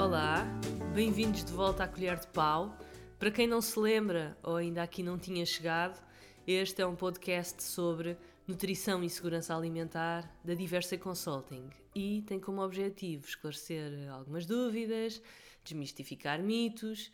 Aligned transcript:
Olá, 0.00 0.46
bem-vindos 0.94 1.44
de 1.44 1.50
volta 1.50 1.82
à 1.82 1.88
Colher 1.88 2.20
de 2.20 2.28
Pau. 2.28 2.78
Para 3.18 3.32
quem 3.32 3.48
não 3.48 3.60
se 3.60 3.76
lembra 3.80 4.38
ou 4.44 4.54
ainda 4.54 4.80
aqui 4.80 5.02
não 5.02 5.18
tinha 5.18 5.44
chegado, 5.44 6.00
este 6.46 6.80
é 6.80 6.86
um 6.86 6.94
podcast 6.94 7.60
sobre 7.64 8.16
nutrição 8.46 9.02
e 9.02 9.10
segurança 9.10 9.56
alimentar 9.56 10.32
da 10.44 10.54
Diversa 10.54 10.96
Consulting 10.96 11.68
e 11.96 12.22
tem 12.22 12.38
como 12.38 12.62
objetivo 12.62 13.26
esclarecer 13.26 14.08
algumas 14.08 14.46
dúvidas, 14.46 15.20
desmistificar 15.64 16.40
mitos, 16.40 17.12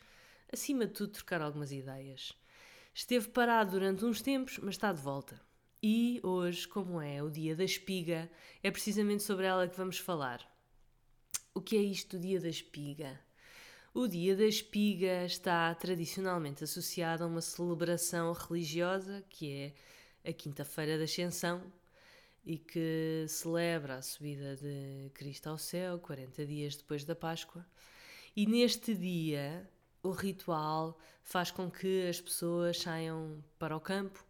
acima 0.52 0.86
de 0.86 0.92
tudo 0.92 1.14
trocar 1.14 1.40
algumas 1.40 1.72
ideias. 1.72 2.34
Esteve 2.92 3.30
parado 3.30 3.70
durante 3.70 4.04
uns 4.04 4.20
tempos, 4.20 4.58
mas 4.58 4.74
está 4.74 4.92
de 4.92 5.00
volta. 5.00 5.40
E 5.82 6.20
hoje, 6.22 6.68
como 6.68 7.00
é 7.00 7.22
o 7.22 7.30
dia 7.30 7.56
da 7.56 7.64
espiga, 7.64 8.30
é 8.62 8.70
precisamente 8.70 9.22
sobre 9.22 9.46
ela 9.46 9.66
que 9.66 9.76
vamos 9.76 9.98
falar. 9.98 10.53
O 11.56 11.60
que 11.60 11.76
é 11.76 11.80
isto 11.80 12.16
do 12.16 12.22
dia 12.22 12.40
da 12.40 12.48
espiga? 12.48 13.20
O 13.94 14.08
dia 14.08 14.34
da 14.34 14.44
espiga 14.44 15.24
está 15.24 15.72
tradicionalmente 15.76 16.64
associado 16.64 17.22
a 17.22 17.28
uma 17.28 17.40
celebração 17.40 18.32
religiosa 18.32 19.24
que 19.30 19.72
é 20.24 20.28
a 20.28 20.32
Quinta-feira 20.32 20.98
da 20.98 21.04
Ascensão 21.04 21.62
e 22.44 22.58
que 22.58 23.24
celebra 23.28 23.94
a 23.94 24.02
subida 24.02 24.56
de 24.56 25.12
Cristo 25.14 25.48
ao 25.48 25.56
céu 25.56 26.00
40 26.00 26.44
dias 26.44 26.74
depois 26.74 27.04
da 27.04 27.14
Páscoa. 27.14 27.64
E 28.34 28.46
neste 28.46 28.92
dia, 28.92 29.70
o 30.02 30.10
ritual 30.10 30.98
faz 31.22 31.52
com 31.52 31.70
que 31.70 32.08
as 32.08 32.20
pessoas 32.20 32.80
saiam 32.80 33.44
para 33.60 33.76
o 33.76 33.80
campo 33.80 34.26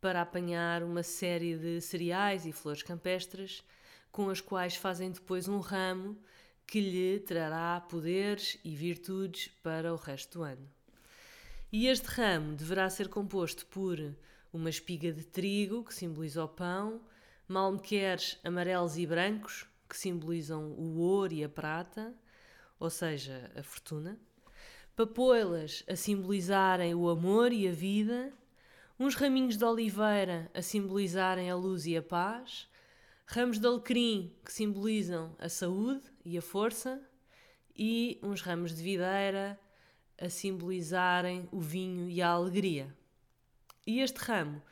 para 0.00 0.22
apanhar 0.22 0.84
uma 0.84 1.02
série 1.02 1.58
de 1.58 1.80
cereais 1.80 2.46
e 2.46 2.52
flores 2.52 2.84
campestres 2.84 3.64
com 4.12 4.30
as 4.30 4.40
quais 4.40 4.76
fazem 4.76 5.10
depois 5.10 5.48
um 5.48 5.58
ramo 5.58 6.16
que 6.68 6.82
lhe 6.82 7.18
trará 7.18 7.80
poderes 7.80 8.58
e 8.62 8.76
virtudes 8.76 9.48
para 9.62 9.90
o 9.90 9.96
resto 9.96 10.38
do 10.38 10.44
ano. 10.44 10.70
E 11.72 11.86
este 11.86 12.04
ramo 12.08 12.54
deverá 12.54 12.90
ser 12.90 13.08
composto 13.08 13.64
por 13.66 13.98
uma 14.52 14.68
espiga 14.68 15.10
de 15.10 15.24
trigo, 15.24 15.82
que 15.82 15.94
simboliza 15.94 16.44
o 16.44 16.48
pão, 16.48 17.00
malmequeres 17.48 18.38
amarelos 18.44 18.98
e 18.98 19.06
brancos, 19.06 19.66
que 19.88 19.96
simbolizam 19.96 20.72
o 20.72 20.98
ouro 20.98 21.32
e 21.32 21.42
a 21.42 21.48
prata, 21.48 22.14
ou 22.78 22.90
seja, 22.90 23.50
a 23.56 23.62
fortuna, 23.62 24.20
papoilas 24.94 25.82
a 25.88 25.96
simbolizarem 25.96 26.94
o 26.94 27.08
amor 27.08 27.50
e 27.50 27.66
a 27.66 27.72
vida, 27.72 28.30
uns 29.00 29.14
raminhos 29.14 29.56
de 29.56 29.64
oliveira 29.64 30.50
a 30.52 30.60
simbolizarem 30.60 31.50
a 31.50 31.56
luz 31.56 31.86
e 31.86 31.96
a 31.96 32.02
paz, 32.02 32.68
ramos 33.30 33.58
de 33.58 33.66
alecrim 33.66 34.34
que 34.42 34.50
simbolizam 34.50 35.36
a 35.38 35.50
saúde 35.50 36.02
e 36.24 36.38
a 36.38 36.42
força, 36.42 36.98
e 37.76 38.18
uns 38.22 38.40
ramos 38.40 38.74
de 38.74 38.82
videira 38.82 39.60
a 40.18 40.30
simbolizarem 40.30 41.46
o 41.52 41.60
vinho 41.60 42.08
e 42.08 42.22
a 42.22 42.28
alegria. 42.30 42.92
E 43.86 44.00
este 44.00 44.16
ramo, 44.16 44.62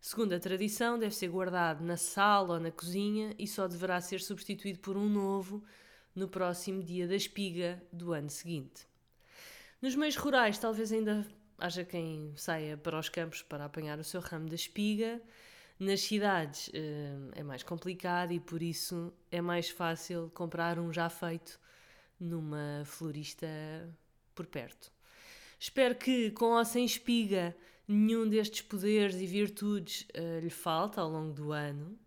segundo 0.00 0.32
a 0.32 0.40
tradição, 0.40 0.98
deve 0.98 1.14
ser 1.14 1.28
guardado 1.28 1.84
na 1.84 1.98
sala 1.98 2.54
ou 2.54 2.60
na 2.60 2.70
cozinha 2.70 3.34
e 3.38 3.46
só 3.46 3.68
deverá 3.68 4.00
ser 4.00 4.22
substituído 4.22 4.78
por 4.78 4.96
um 4.96 5.08
novo 5.08 5.62
no 6.14 6.26
próximo 6.26 6.82
dia 6.82 7.06
da 7.06 7.14
espiga 7.14 7.82
do 7.92 8.14
ano 8.14 8.30
seguinte. 8.30 8.88
Nos 9.80 9.94
meios 9.94 10.16
rurais, 10.16 10.58
talvez 10.58 10.90
ainda 10.90 11.26
haja 11.58 11.84
quem 11.84 12.32
saia 12.34 12.78
para 12.78 12.98
os 12.98 13.10
campos 13.10 13.42
para 13.42 13.66
apanhar 13.66 13.98
o 13.98 14.04
seu 14.04 14.22
ramo 14.22 14.48
da 14.48 14.54
espiga, 14.54 15.20
nas 15.78 16.00
cidades 16.00 16.68
uh, 16.68 17.30
é 17.32 17.42
mais 17.42 17.62
complicado 17.62 18.32
e 18.32 18.40
por 18.40 18.62
isso 18.62 19.12
é 19.30 19.40
mais 19.40 19.68
fácil 19.68 20.30
comprar 20.34 20.78
um 20.78 20.92
já 20.92 21.08
feito 21.08 21.60
numa 22.18 22.82
florista 22.84 23.46
por 24.34 24.46
perto. 24.46 24.90
Espero 25.58 25.94
que, 25.94 26.30
com 26.30 26.46
ou 26.46 26.64
sem 26.64 26.84
espiga, 26.84 27.56
nenhum 27.86 28.28
destes 28.28 28.62
poderes 28.62 29.16
e 29.16 29.26
virtudes 29.26 30.06
uh, 30.14 30.40
lhe 30.40 30.50
falte 30.50 30.98
ao 30.98 31.08
longo 31.08 31.32
do 31.32 31.52
ano 31.52 31.98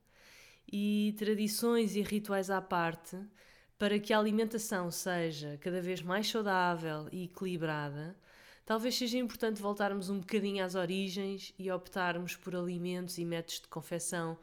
e 0.71 1.15
tradições 1.17 1.95
e 1.95 2.01
rituais 2.01 2.49
à 2.49 2.61
parte 2.61 3.17
para 3.77 3.97
que 3.97 4.13
a 4.13 4.19
alimentação 4.19 4.91
seja 4.91 5.57
cada 5.61 5.81
vez 5.81 6.01
mais 6.01 6.27
saudável 6.27 7.07
e 7.11 7.23
equilibrada 7.23 8.15
Talvez 8.69 8.95
seja 8.95 9.17
importante 9.17 9.59
voltarmos 9.59 10.11
um 10.11 10.19
bocadinho 10.19 10.63
às 10.63 10.75
origens 10.75 11.51
e 11.57 11.71
optarmos 11.71 12.35
por 12.35 12.55
alimentos 12.55 13.17
e 13.17 13.25
métodos 13.25 13.61
de 13.61 13.67
confecção 13.67 14.37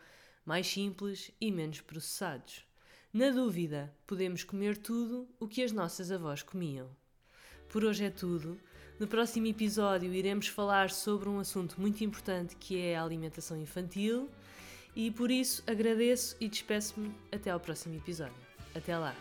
mais 0.44 0.66
simples 0.66 1.30
e 1.40 1.48
menos 1.52 1.80
processados. 1.80 2.66
Na 3.12 3.30
dúvida, 3.30 3.94
podemos 4.04 4.42
comer 4.42 4.78
tudo 4.78 5.28
o 5.38 5.46
que 5.46 5.62
as 5.62 5.70
nossas 5.70 6.10
avós 6.10 6.42
comiam. 6.42 6.90
Por 7.68 7.84
hoje 7.84 8.02
é 8.02 8.10
tudo. 8.10 8.58
No 8.98 9.06
próximo 9.06 9.46
episódio 9.46 10.12
iremos 10.12 10.48
falar 10.48 10.90
sobre 10.90 11.28
um 11.28 11.38
assunto 11.38 11.80
muito 11.80 12.02
importante 12.02 12.56
que 12.56 12.80
é 12.80 12.96
a 12.96 13.04
alimentação 13.04 13.56
infantil 13.56 14.28
e 14.96 15.08
por 15.08 15.30
isso 15.30 15.62
agradeço 15.68 16.36
e 16.40 16.48
despeço-me 16.48 17.14
até 17.30 17.50
ao 17.50 17.60
próximo 17.60 17.94
episódio. 17.94 18.34
Até 18.74 18.98
lá! 18.98 19.14